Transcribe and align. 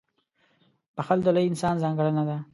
•بښل 0.95 1.19
د 1.23 1.27
لوی 1.35 1.45
انسان 1.49 1.75
ځانګړنه 1.83 2.23
ده. 2.29 2.37